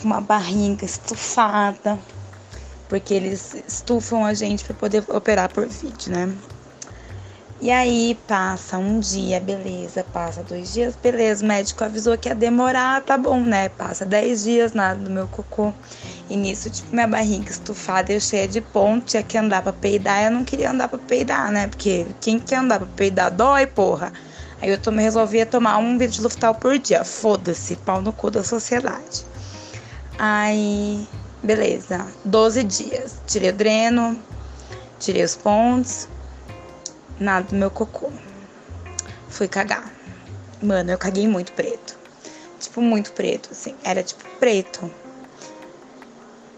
[0.00, 1.98] com uma barriga estufada,
[2.88, 6.34] porque eles estufam a gente para poder operar por vídeo, né?
[7.60, 11.44] E aí passa um dia, beleza, passa dois dias, beleza.
[11.44, 13.68] O médico avisou que ia demorar, tá bom, né?
[13.68, 15.74] Passa dez dias, nada do meu cocô.
[16.30, 20.22] E nisso, tipo, minha barriga estufada, eu cheia de ponto, tinha que andar pra peidar.
[20.22, 21.66] Eu não queria andar pra peidar, né?
[21.66, 24.12] Porque quem quer andar pra peidar dói, porra.
[24.62, 27.04] Aí eu tomei, resolvi tomar um vidro de luftal por dia.
[27.04, 29.26] Foda-se, pau no cu da sociedade.
[30.16, 31.08] Aí,
[31.42, 32.06] beleza.
[32.24, 33.20] 12 dias.
[33.26, 34.16] Tirei o dreno,
[35.00, 36.06] tirei os pontos
[37.18, 38.10] nada do meu cocô.
[39.28, 39.92] Fui cagar.
[40.62, 41.98] Mano, eu caguei muito preto.
[42.58, 43.76] Tipo, muito preto, assim.
[43.84, 44.90] Era tipo preto.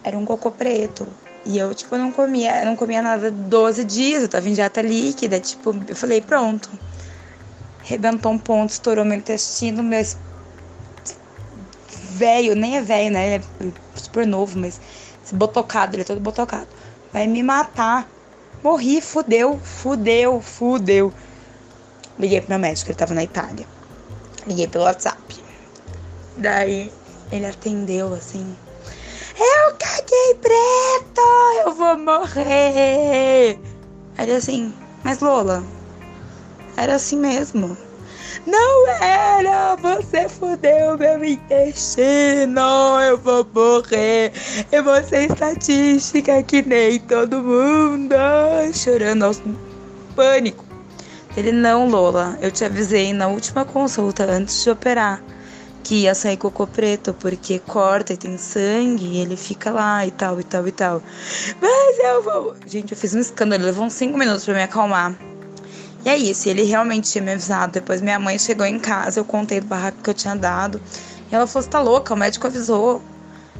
[0.03, 1.07] Era um cocô preto.
[1.45, 5.41] E eu, tipo, não comia, não comia nada 12 dias, eu tava em dieta líquida,
[5.41, 6.71] tipo, eu falei, pronto.
[7.83, 10.05] Rebentou um ponto, estourou meu intestino, meu
[12.21, 13.35] velho, nem é velho, né?
[13.35, 14.81] Ele é super novo, mas
[15.33, 16.69] botocado, ele é todo botocado.
[17.13, 18.09] Vai me matar.
[18.63, 21.13] Morri, fudeu, fudeu, fudeu.
[22.19, 23.67] Liguei pro meu médico, ele tava na Itália.
[24.47, 25.43] Liguei pelo WhatsApp.
[26.37, 26.93] Daí
[27.33, 28.55] ele atendeu assim.
[29.39, 31.21] Eu caguei preto,
[31.65, 33.59] eu vou morrer.
[34.19, 35.65] Aí assim, mas Lola,
[36.77, 37.77] era assim mesmo.
[38.47, 39.77] Não era!
[39.77, 43.01] Você fudeu meu intestino!
[43.03, 44.33] Eu vou morrer!
[44.71, 48.15] Eu vou ser estatística que nem todo mundo!
[48.75, 49.43] Chorando aos
[50.15, 50.65] pânico.
[51.37, 52.37] Ele não, Lola.
[52.41, 55.23] Eu te avisei na última consulta antes de operar
[55.83, 60.11] que ia sair cocô preto, porque corta e tem sangue, e ele fica lá e
[60.11, 61.03] tal, e tal, e tal.
[61.61, 62.55] Mas eu vou.
[62.67, 65.30] Gente, eu fiz um escândalo, levou uns 5 minutos pra me acalmar.
[66.05, 67.73] E é isso, ele realmente tinha me avisado.
[67.73, 70.81] Depois minha mãe chegou em casa, eu contei do barraco que eu tinha dado.
[71.31, 72.15] E ela falou: você tá louca?
[72.15, 73.03] O médico avisou.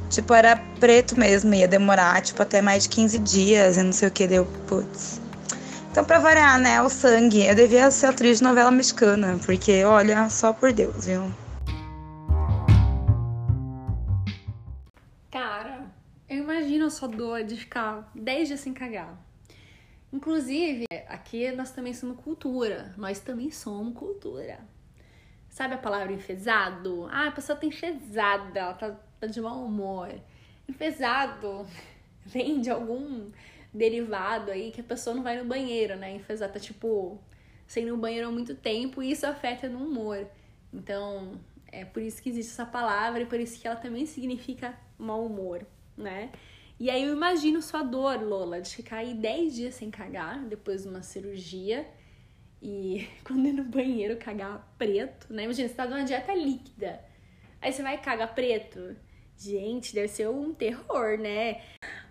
[0.09, 4.09] Tipo, era preto mesmo, ia demorar, tipo, até mais de 15 dias e não sei
[4.09, 5.21] o que, deu, putz.
[5.89, 10.29] Então, pra variar, né, o sangue, eu devia ser atriz de novela mexicana, porque, olha,
[10.29, 11.31] só por Deus, viu?
[15.29, 15.85] Cara,
[16.29, 19.17] eu imagino a sua dor de ficar 10 dias sem cagar.
[20.11, 22.93] Inclusive, aqui nós também somos cultura.
[22.97, 24.59] Nós também somos cultura.
[25.49, 27.07] Sabe a palavra enfesado?
[27.11, 30.13] Ah, a pessoa tá enfesada, ela tá, tá de mau humor.
[30.67, 31.65] Enfesado
[32.25, 33.31] vem de algum
[33.73, 36.15] derivado aí que a pessoa não vai no banheiro, né?
[36.15, 37.19] Enfesado tá tipo
[37.67, 40.27] sem ir no banheiro há muito tempo e isso afeta no humor.
[40.73, 41.39] Então,
[41.71, 45.25] é por isso que existe essa palavra e por isso que ela também significa mau
[45.25, 45.65] humor,
[45.97, 46.31] né?
[46.81, 50.81] E aí eu imagino sua dor, Lola, de ficar aí 10 dias sem cagar depois
[50.81, 51.87] de uma cirurgia
[52.59, 55.43] e quando ir no banheiro cagar preto, né?
[55.43, 56.99] Imagina, você tá numa dieta líquida.
[57.61, 58.95] Aí você vai cagar preto.
[59.37, 61.61] Gente, deve ser um terror, né?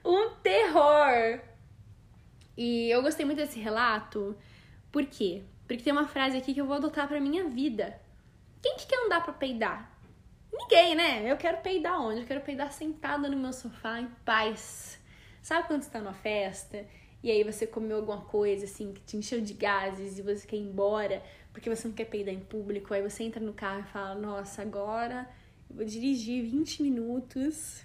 [0.05, 1.41] Um terror!
[2.57, 4.37] E eu gostei muito desse relato.
[4.93, 5.43] Por quê?
[5.67, 8.01] Porque tem uma frase aqui que eu vou adotar pra minha vida.
[8.63, 9.90] Quem que quer andar pra peidar?
[10.53, 11.31] Ninguém, né?
[11.31, 12.21] Eu quero peidar onde?
[12.21, 14.99] Eu quero peidar sentada no meu sofá em paz.
[15.43, 16.87] Sabe quando você tá numa festa
[17.23, 20.57] e aí você comeu alguma coisa assim que te encheu de gases e você quer
[20.57, 22.93] ir embora porque você não quer peidar em público?
[22.93, 25.29] Aí você entra no carro e fala: Nossa, agora
[25.69, 27.85] eu vou dirigir 20 minutos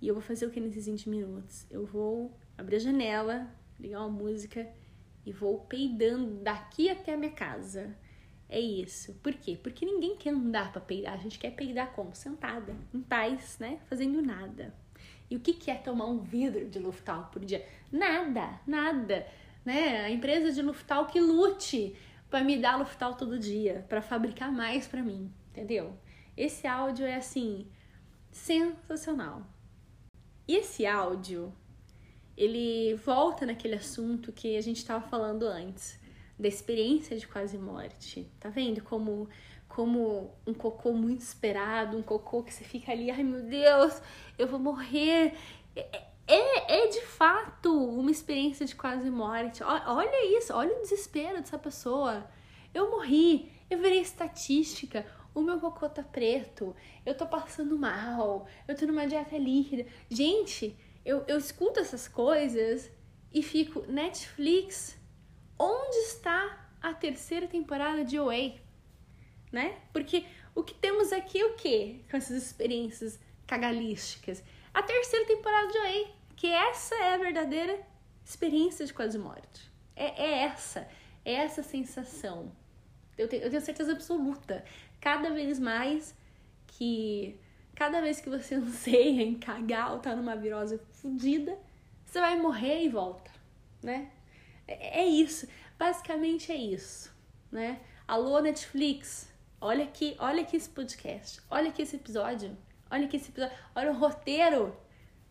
[0.00, 1.66] e eu vou fazer o que nesses 20 minutos?
[1.70, 4.68] Eu vou abrir a janela, ligar uma música
[5.24, 7.96] e vou peidando daqui até a minha casa.
[8.52, 9.14] É isso.
[9.22, 9.58] Por quê?
[9.60, 11.14] Porque ninguém quer andar para peidar.
[11.14, 12.14] A gente quer peidar como?
[12.14, 13.80] Sentada, em paz, né?
[13.88, 14.74] Fazendo nada.
[15.30, 17.66] E o que, é tomar um vidro de Luftal por dia?
[17.90, 19.26] Nada, nada.
[19.64, 20.04] Né?
[20.04, 21.96] A empresa de Luftal que lute
[22.28, 25.98] para me dar Luftal todo dia, para fabricar mais para mim, entendeu?
[26.36, 27.66] Esse áudio é assim
[28.30, 29.46] sensacional.
[30.46, 31.54] E esse áudio
[32.36, 36.01] ele volta naquele assunto que a gente estava falando antes
[36.38, 38.30] da experiência de quase morte.
[38.40, 39.28] Tá vendo como
[39.68, 44.02] como um cocô muito esperado, um cocô que você fica ali, ai meu Deus,
[44.38, 45.34] eu vou morrer.
[45.74, 49.62] É, é, é de fato uma experiência de quase morte.
[49.64, 52.28] Olha isso, olha o desespero dessa pessoa.
[52.74, 58.76] Eu morri, eu virei estatística, o meu cocô tá preto, eu tô passando mal, eu
[58.76, 59.86] tô numa dieta líquida.
[60.10, 62.90] Gente, eu, eu escuto essas coisas
[63.32, 64.98] e fico, Netflix,
[65.62, 68.60] onde está a terceira temporada de Away?
[69.52, 69.78] Né?
[69.92, 72.00] Porque o que temos aqui é o quê?
[72.10, 74.42] Com essas experiências cagalísticas.
[74.74, 77.78] A terceira temporada de Away, que essa é a verdadeira
[78.24, 79.70] experiência de quase morte.
[79.94, 80.88] É, é essa,
[81.24, 82.50] é essa sensação.
[83.16, 84.64] Eu tenho, eu tenho certeza absoluta.
[85.00, 86.14] Cada vez mais
[86.66, 87.38] que
[87.74, 91.56] cada vez que você anseia em cagar ou tá numa virose fodida,
[92.04, 93.30] você vai morrer e volta,
[93.82, 94.10] né?
[94.80, 95.46] É, é isso,
[95.78, 97.14] basicamente é isso,
[97.50, 97.80] né?
[98.08, 99.28] Alô Netflix,
[99.60, 102.56] olha aqui, olha aqui esse podcast, olha aqui esse episódio,
[102.90, 104.74] olha aqui esse episódio, olha o roteiro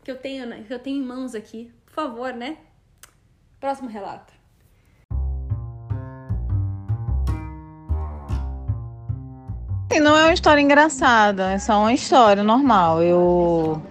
[0.04, 2.58] que eu tenho, que eu tenho em mãos aqui, por favor, né?
[3.60, 4.32] Próximo relato.
[10.02, 13.04] Não é uma história engraçada, é só uma história normal.
[13.04, 13.82] Eu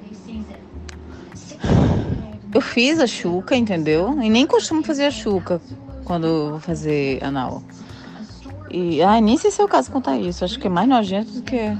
[2.52, 4.20] eu fiz a chuca, entendeu?
[4.20, 5.60] E nem costumo fazer a chuca
[6.04, 7.62] quando vou fazer anal.
[8.70, 10.44] E, ai, nem sei se é o caso contar isso.
[10.44, 11.76] Acho que é mais nojento do que.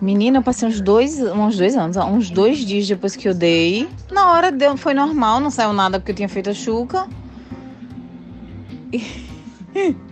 [0.00, 3.86] Menina, eu passei uns dois, uns dois anos, uns dois dias depois que eu dei.
[4.10, 7.06] Na hora deu, foi normal, não saiu nada porque eu tinha feito a chuca.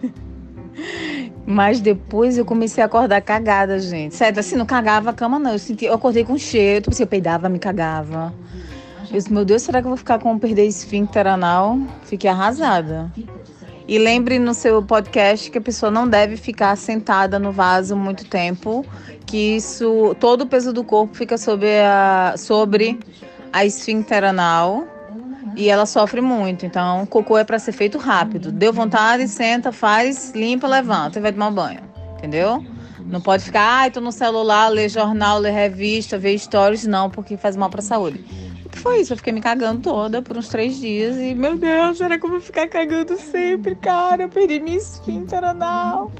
[1.46, 4.14] Mas depois eu comecei a acordar cagada, gente.
[4.14, 5.52] Sério, assim, não cagava a cama, não.
[5.52, 8.34] Eu, senti, eu acordei com cheiro, tipo assim, eu peidava, me cagava.
[9.10, 11.78] Eu disse, meu Deus, será que eu vou ficar com perder esfíncter anal?
[12.04, 13.10] Fiquei arrasada.
[13.86, 18.26] E lembre no seu podcast que a pessoa não deve ficar sentada no vaso muito
[18.26, 18.84] tempo,
[19.24, 23.00] que isso, todo o peso do corpo fica sobre a, sobre
[23.50, 24.86] a esfíncter anal
[25.56, 26.66] e ela sofre muito.
[26.66, 28.52] Então, cocô é para ser feito rápido.
[28.52, 31.80] Deu vontade, senta, faz, limpa, levanta e vai tomar banho.
[32.18, 32.62] Entendeu?
[33.06, 37.38] Não pode ficar, ai, tô no celular, ler jornal, ler revista, ver stories, não, porque
[37.38, 38.47] faz mal para a saúde
[38.78, 39.12] foi isso.
[39.12, 41.16] Eu fiquei me cagando toda por uns três dias.
[41.16, 44.22] E, meu Deus, que eu vou ficar cagando sempre, cara?
[44.22, 46.10] Eu perdi minha esfíncter anal.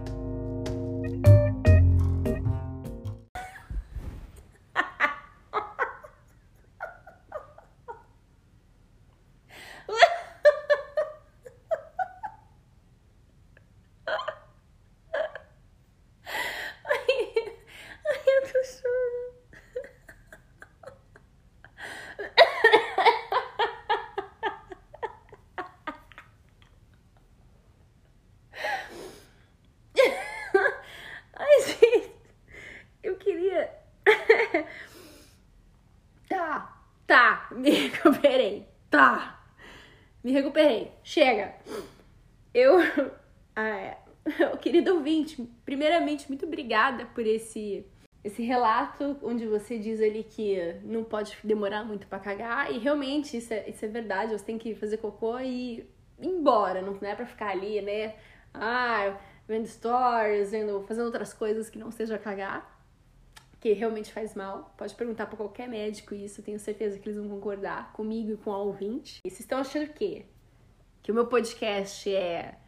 [40.29, 40.93] me recuperei.
[41.03, 41.55] Chega!
[42.53, 42.79] Eu.
[43.61, 43.97] Ah,
[44.63, 47.87] querido ouvinte, primeiramente, muito obrigada por esse
[48.23, 53.37] esse relato onde você diz ali que não pode demorar muito para cagar e realmente
[53.37, 57.15] isso é, isso é verdade, você tem que fazer cocô e ir embora, não é
[57.15, 58.17] para ficar ali, né?
[58.53, 62.85] Ah, vendo stories, vendo, fazendo outras coisas que não seja cagar,
[63.61, 64.75] que realmente faz mal.
[64.77, 68.51] Pode perguntar para qualquer médico isso, tenho certeza que eles vão concordar comigo e com
[68.51, 69.21] o ouvinte.
[69.25, 70.27] E vocês estão achando o quê?
[71.03, 72.59] Que o meu podcast é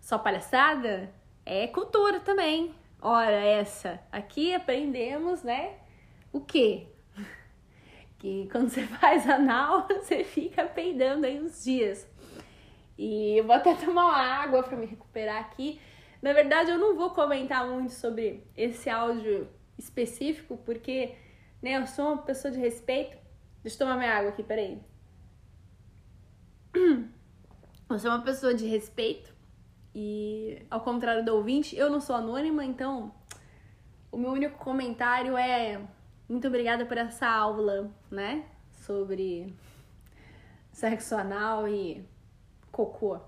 [0.00, 1.12] só palhaçada?
[1.44, 2.79] É cultura também.
[3.02, 3.98] Ora, essa.
[4.12, 5.78] Aqui aprendemos, né?
[6.32, 6.86] O quê?
[8.18, 12.06] Que quando você faz anal, você fica peidando aí uns dias.
[12.98, 15.80] E eu vou até tomar uma água para me recuperar aqui.
[16.20, 21.14] Na verdade, eu não vou comentar muito sobre esse áudio específico, porque
[21.62, 23.16] né, eu sou uma pessoa de respeito.
[23.62, 24.78] Deixa eu tomar minha água aqui, peraí.
[27.90, 29.29] Eu sou uma pessoa de respeito
[29.94, 33.12] e, ao contrário do ouvinte, eu não sou anônima, então
[34.10, 35.80] o meu único comentário é
[36.28, 38.46] muito obrigada por essa aula, né?
[38.72, 39.52] Sobre
[40.72, 42.04] sexo anal e
[42.70, 43.18] cocô.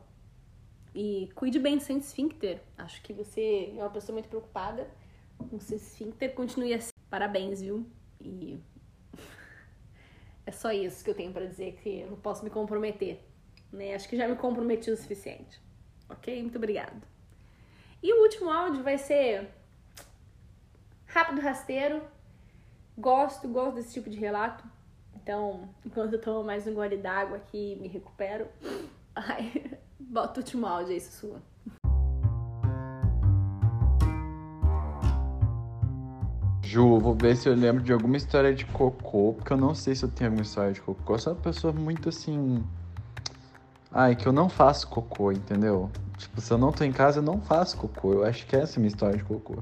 [0.94, 2.60] E cuide bem do seu esfíncter.
[2.78, 4.88] Acho que você é uma pessoa muito preocupada
[5.38, 6.34] com seu esfíncter.
[6.34, 6.92] Continue assim.
[7.10, 7.84] Parabéns, viu?
[8.20, 8.60] E
[10.46, 13.20] é só isso que eu tenho para dizer que eu não posso me comprometer.
[13.72, 13.94] Né?
[13.94, 15.60] Acho que já me comprometi o suficiente
[16.12, 16.42] ok?
[16.42, 16.92] Muito obrigada.
[18.02, 19.48] E o último áudio vai ser
[21.06, 22.02] rápido, rasteiro.
[22.96, 24.64] Gosto, gosto desse tipo de relato.
[25.14, 28.46] Então, enquanto eu tomo mais um gole d'água aqui me recupero,
[29.14, 31.40] ai, bota o último áudio aí, sua.
[36.62, 39.94] Ju, vou ver se eu lembro de alguma história de cocô, porque eu não sei
[39.94, 41.14] se eu tenho alguma história de cocô.
[41.14, 42.64] Eu sou uma pessoa muito assim
[43.94, 45.90] Ai, que eu não faço cocô, entendeu?
[46.22, 48.12] Tipo, se eu não tô em casa, eu não faço cocô.
[48.12, 49.60] Eu acho que essa é a minha história de cocô.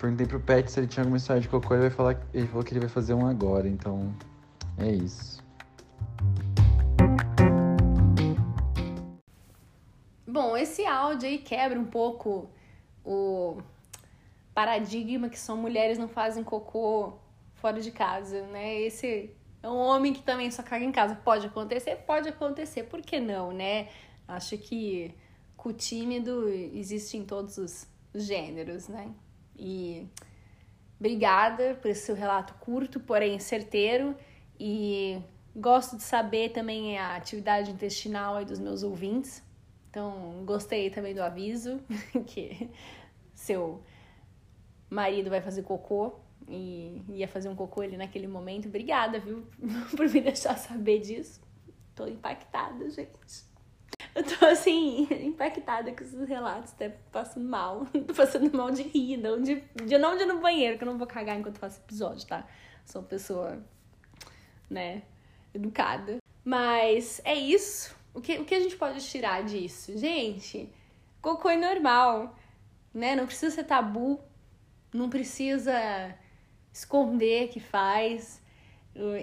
[0.00, 2.20] Perguntei pro Pet se ele tinha alguma história de cocô, ele vai falar.
[2.34, 4.12] Ele falou que ele vai fazer um agora, então.
[4.76, 5.40] É isso.
[10.26, 12.50] Bom, esse áudio aí quebra um pouco
[13.04, 13.58] o
[14.52, 17.12] paradigma que só mulheres não fazem cocô
[17.54, 18.80] fora de casa, né?
[18.80, 19.30] Esse
[19.62, 21.14] é um homem que também só caga em casa.
[21.14, 21.94] Pode acontecer?
[22.04, 22.82] Pode acontecer.
[22.82, 23.86] Por que não, né?
[24.26, 25.14] Acho que
[25.68, 29.12] o tímido existe em todos os gêneros, né?
[29.56, 30.06] E
[30.98, 34.16] obrigada por esse seu relato curto, porém certeiro.
[34.58, 35.20] E
[35.54, 39.42] gosto de saber também a atividade intestinal aí dos meus ouvintes.
[39.90, 41.80] Então, gostei também do aviso
[42.26, 42.68] que
[43.34, 43.82] seu
[44.90, 46.16] marido vai fazer cocô
[46.48, 48.68] e ia fazer um cocô ali naquele momento.
[48.68, 49.46] Obrigada, viu,
[49.96, 51.40] por me deixar saber disso.
[51.94, 53.53] Tô impactada, gente.
[54.38, 57.86] Tô assim, impactada com esses relatos, até passando mal.
[58.06, 60.90] Tô passando mal de rir, não de, de não de ir no banheiro, que eu
[60.90, 62.46] não vou cagar enquanto faço episódio, tá?
[62.84, 63.62] Sou uma pessoa,
[64.68, 65.02] né,
[65.52, 66.18] educada.
[66.44, 67.94] Mas é isso.
[68.12, 69.96] O que, o que a gente pode tirar disso?
[69.98, 70.72] Gente,
[71.20, 72.36] cocô é normal,
[72.92, 73.16] né?
[73.16, 74.20] Não precisa ser tabu,
[74.92, 76.14] não precisa
[76.72, 78.42] esconder que faz.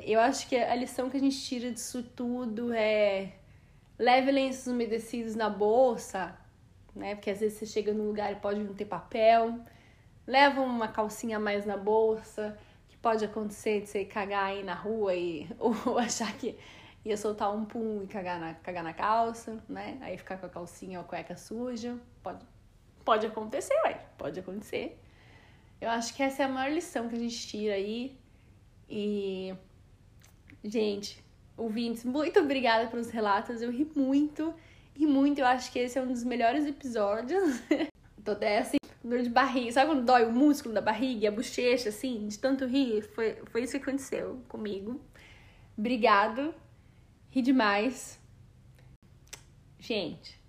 [0.05, 3.33] Eu acho que a lição que a gente tira disso tudo é
[4.01, 6.35] leve lenços umedecidos na bolsa,
[6.95, 7.13] né?
[7.13, 9.59] Porque às vezes você chega num lugar e pode não ter papel.
[10.25, 12.57] Leva uma calcinha a mais na bolsa,
[12.89, 16.57] que pode acontecer de você cagar aí na rua e ou achar que
[17.05, 19.99] ia soltar um pum e cagar na, cagar na calça, né?
[20.01, 21.95] Aí ficar com a calcinha ou a cueca suja.
[22.23, 22.43] Pode,
[23.05, 24.03] pode acontecer, ué.
[24.17, 24.99] Pode acontecer.
[25.79, 28.17] Eu acho que essa é a maior lição que a gente tira aí.
[28.89, 29.53] E,
[30.63, 31.23] gente,
[31.57, 33.61] ouvintes, muito obrigada pelos relatos.
[33.61, 34.53] Eu ri muito,
[34.95, 35.39] e muito.
[35.39, 37.61] Eu acho que esse é um dos melhores episódios.
[38.23, 39.71] Tô até assim, dor de barriga.
[39.71, 43.01] Sabe quando dói o músculo da barriga e a bochecha, assim, de tanto rir?
[43.01, 45.01] Foi, foi isso que aconteceu comigo.
[45.75, 46.53] Obrigado.
[47.31, 48.19] Ri demais.
[49.79, 50.39] Gente,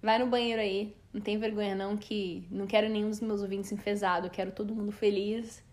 [0.00, 3.72] vai no banheiro aí, não tem vergonha não que não quero nenhum dos meus ouvintes
[3.72, 5.64] enfesado, quero todo mundo feliz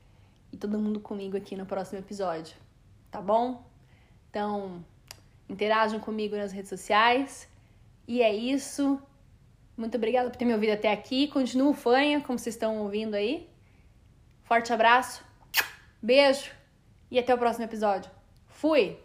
[0.51, 2.55] e todo mundo comigo aqui no próximo episódio,
[3.11, 3.70] tá bom?
[4.31, 4.83] Então,
[5.49, 7.47] interajam comigo nas redes sociais.
[8.07, 8.99] E é isso.
[9.75, 11.27] Muito obrigada por ter me ouvido até aqui.
[11.27, 13.47] Continuo fanha, como vocês estão ouvindo aí.
[14.43, 15.23] Forte abraço,
[16.01, 16.51] beijo
[17.09, 18.09] e até o próximo episódio.
[18.47, 18.97] Fui!